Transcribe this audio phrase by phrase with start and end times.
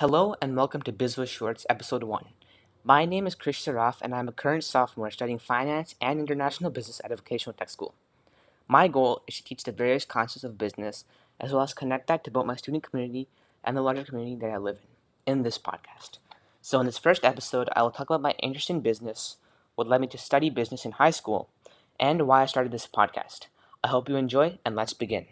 [0.00, 2.24] Hello and welcome to BizWiz Shorts Episode 1.
[2.84, 7.02] My name is Krish Saraf and I'm a current sophomore studying finance and international business
[7.04, 7.92] at a vocational tech school.
[8.66, 11.04] My goal is to teach the various concepts of business
[11.38, 13.28] as well as connect that to both my student community
[13.62, 14.78] and the larger community that I live
[15.26, 16.16] in in this podcast.
[16.62, 19.36] So, in this first episode, I will talk about my interest in business,
[19.74, 21.50] what led me to study business in high school,
[22.00, 23.48] and why I started this podcast.
[23.84, 25.26] I hope you enjoy and let's begin.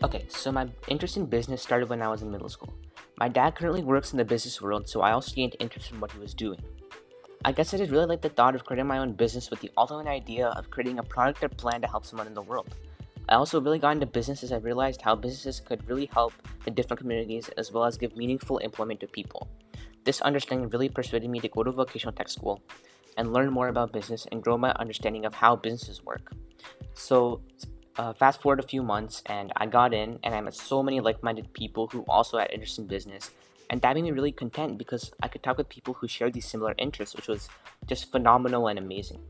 [0.00, 2.72] Okay, so my interest in business started when I was in middle school.
[3.18, 6.12] My dad currently works in the business world, so I also gained interest in what
[6.12, 6.60] he was doing.
[7.44, 9.72] I guess I just really like the thought of creating my own business with the
[9.76, 12.76] ultimate idea of creating a product or plan to help someone in the world.
[13.28, 16.32] I also really got into business as I realized how businesses could really help
[16.64, 19.48] the different communities as well as give meaningful employment to people.
[20.04, 22.62] This understanding really persuaded me to go to vocational tech school
[23.16, 26.32] and learn more about business and grow my understanding of how businesses work.
[26.94, 27.40] So,
[27.98, 31.00] uh, fast forward a few months, and I got in, and I met so many
[31.00, 33.32] like minded people who also had interest in business.
[33.70, 36.46] And that made me really content because I could talk with people who shared these
[36.46, 37.48] similar interests, which was
[37.86, 39.20] just phenomenal and amazing.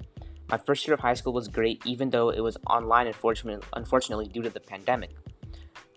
[0.49, 4.27] My first year of high school was great, even though it was online, unfortunately, unfortunately
[4.29, 5.11] due to the pandemic.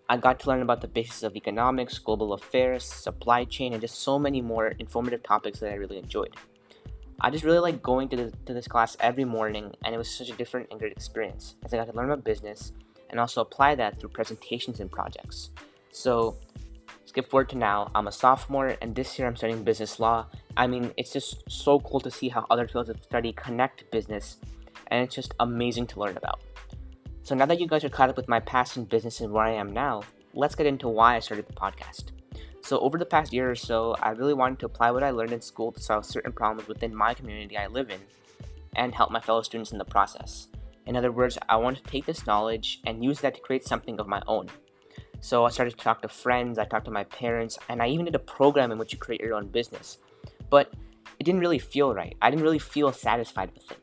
[0.09, 3.99] I got to learn about the basics of economics, global affairs, supply chain, and just
[3.99, 6.35] so many more informative topics that I really enjoyed.
[7.23, 10.09] I just really like going to, the, to this class every morning, and it was
[10.09, 12.73] such a different and great experience as I got to learn about business
[13.11, 15.51] and also apply that through presentations and projects.
[15.91, 16.37] So,
[17.05, 20.25] skip forward to now, I'm a sophomore, and this year I'm studying business law.
[20.57, 24.37] I mean, it's just so cool to see how other fields of study connect business,
[24.87, 26.41] and it's just amazing to learn about.
[27.21, 29.45] So, now that you guys are caught up with my past in business and where
[29.45, 30.01] I am now,
[30.33, 32.05] let's get into why I started the podcast.
[32.63, 35.33] So, over the past year or so, I really wanted to apply what I learned
[35.33, 37.99] in school to solve certain problems within my community I live in
[38.75, 40.47] and help my fellow students in the process.
[40.85, 43.99] In other words, I wanted to take this knowledge and use that to create something
[43.99, 44.47] of my own.
[45.21, 48.05] So, I started to talk to friends, I talked to my parents, and I even
[48.05, 49.97] did a program in which you create your own business.
[50.49, 50.71] But
[51.19, 52.15] it didn't really feel right.
[52.21, 53.77] I didn't really feel satisfied with it.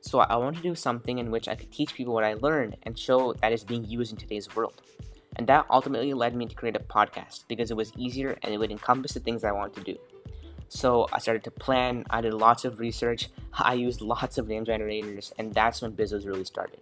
[0.00, 2.76] So, I wanted to do something in which I could teach people what I learned
[2.84, 4.80] and show that is being used in today's world.
[5.36, 8.58] And that ultimately led me to create a podcast because it was easier and it
[8.58, 9.98] would encompass the things I wanted to do.
[10.68, 14.64] So I started to plan, I did lots of research, I used lots of name
[14.64, 16.80] generators, and that's when BizWiz really started.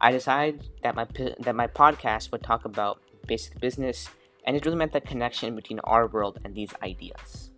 [0.00, 1.06] I decided that my
[1.40, 4.08] that my podcast would talk about basic business,
[4.44, 7.51] and it really meant the connection between our world and these ideas.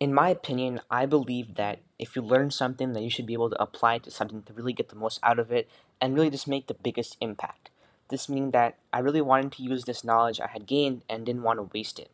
[0.00, 3.50] In my opinion, I believe that if you learn something, that you should be able
[3.50, 5.68] to apply it to something to really get the most out of it
[6.00, 7.68] and really just make the biggest impact.
[8.08, 11.42] This meaning that I really wanted to use this knowledge I had gained and didn't
[11.42, 12.10] want to waste it.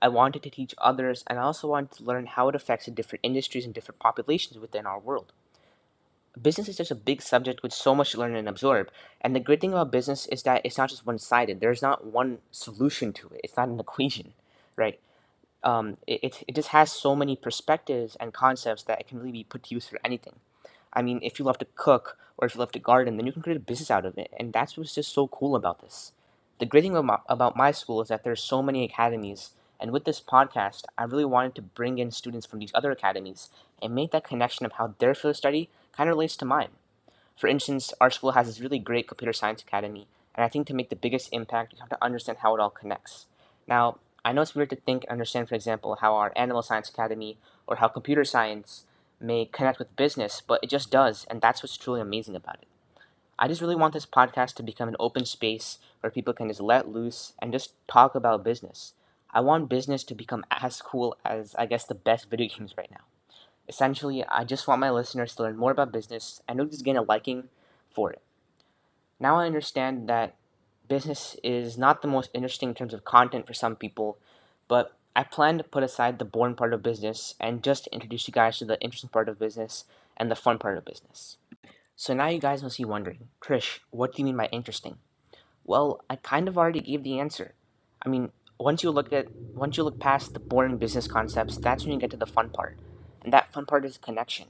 [0.00, 2.90] I wanted to teach others and I also wanted to learn how it affects the
[2.90, 5.32] different industries and different populations within our world.
[6.40, 8.90] Business is just a big subject with so much to learn and absorb.
[9.20, 11.60] And the great thing about business is that it's not just one sided.
[11.60, 13.40] There's not one solution to it.
[13.44, 14.32] It's not an equation,
[14.74, 14.98] right?
[15.66, 19.44] Um, it, it just has so many perspectives and concepts that it can really be
[19.44, 20.36] put to use for anything.
[20.92, 23.32] I mean, if you love to cook or if you love to garden, then you
[23.32, 24.30] can create a business out of it.
[24.38, 26.12] And that's what's just so cool about this.
[26.60, 29.50] The great thing about, my school is that there's so many academies.
[29.80, 33.50] And with this podcast, I really wanted to bring in students from these other academies
[33.82, 36.70] and make that connection of how their field of study kind of relates to mine.
[37.36, 40.74] For instance, our school has this really great computer science academy, and I think to
[40.74, 43.26] make the biggest impact, you have to understand how it all connects.
[43.68, 46.88] Now, I know it's weird to think and understand, for example, how our Animal Science
[46.88, 48.84] Academy or how computer science
[49.20, 52.66] may connect with business, but it just does, and that's what's truly amazing about it.
[53.38, 56.60] I just really want this podcast to become an open space where people can just
[56.60, 58.94] let loose and just talk about business.
[59.30, 62.90] I want business to become as cool as, I guess, the best video games right
[62.90, 63.04] now.
[63.68, 67.02] Essentially, I just want my listeners to learn more about business and just gain a
[67.02, 67.44] liking
[67.94, 68.22] for it.
[69.20, 70.34] Now I understand that
[70.88, 74.18] business is not the most interesting in terms of content for some people,
[74.68, 78.32] but I plan to put aside the boring part of business and just introduce you
[78.32, 79.84] guys to the interesting part of business
[80.16, 81.38] and the fun part of business.
[81.96, 84.98] So now you guys must be wondering, Krish, what do you mean by interesting?
[85.64, 87.54] Well, I kind of already gave the answer.
[88.02, 91.84] I mean, once you look at once you look past the boring business concepts, that's
[91.84, 92.76] when you get to the fun part.
[93.22, 94.48] And that fun part is connection.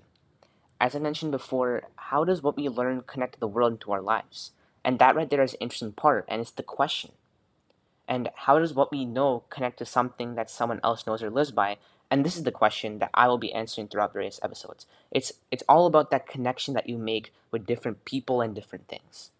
[0.80, 3.92] As I mentioned before, how does what we learn connect to the world and to
[3.92, 4.50] our lives?
[4.86, 7.10] And that right there is an interesting part, and it's the question.
[8.06, 11.50] And how does what we know connect to something that someone else knows or lives
[11.50, 11.78] by?
[12.08, 14.86] And this is the question that I will be answering throughout various episodes.
[15.10, 19.32] It's it's all about that connection that you make with different people and different things.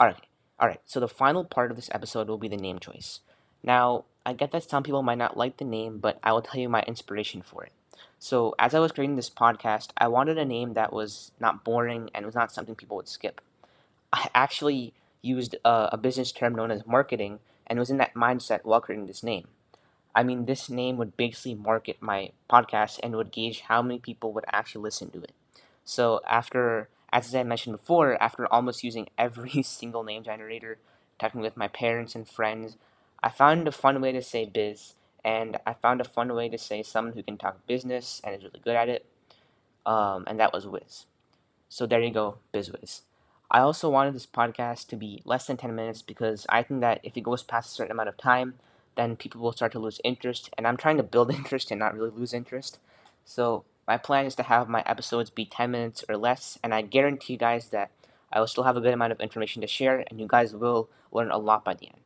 [0.00, 0.24] Alright,
[0.58, 3.20] alright, so the final part of this episode will be the name choice.
[3.62, 6.58] Now, I get that some people might not like the name, but I will tell
[6.58, 7.72] you my inspiration for it.
[8.18, 12.08] So, as I was creating this podcast, I wanted a name that was not boring
[12.14, 13.42] and was not something people would skip.
[14.14, 18.60] I actually used a, a business term known as marketing and was in that mindset
[18.62, 19.48] while creating this name.
[20.14, 24.32] I mean, this name would basically market my podcast and would gauge how many people
[24.32, 25.32] would actually listen to it.
[25.84, 30.78] So, after, as I mentioned before, after almost using every single name generator,
[31.18, 32.76] talking with my parents and friends,
[33.20, 34.94] I found a fun way to say biz,
[35.24, 38.44] and I found a fun way to say someone who can talk business and is
[38.44, 39.06] really good at it,
[39.84, 41.06] um, and that was Wiz.
[41.68, 43.00] So there you go, BizWiz.
[43.50, 47.00] I also wanted this podcast to be less than 10 minutes because I think that
[47.02, 48.54] if it goes past a certain amount of time,
[48.96, 50.50] then people will start to lose interest.
[50.56, 52.78] And I'm trying to build interest and not really lose interest.
[53.24, 56.58] So my plan is to have my episodes be 10 minutes or less.
[56.62, 57.90] And I guarantee you guys that
[58.32, 60.88] I will still have a good amount of information to share and you guys will
[61.12, 62.00] learn a lot by the end.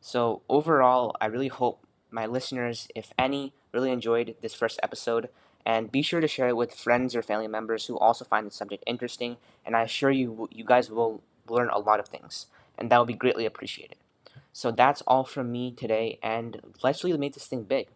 [0.00, 5.28] So overall, I really hope my listeners, if any, really enjoyed this first episode
[5.64, 8.50] and be sure to share it with friends or family members who also find the
[8.50, 9.36] subject interesting.
[9.64, 12.46] And I assure you, you guys will learn a lot of things,
[12.78, 13.96] and that will be greatly appreciated.
[14.52, 17.88] So that's all from me today, and let's really make this thing big.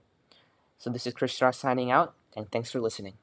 [0.78, 3.14] So this is Krish Saraf signing out, and thanks for listening.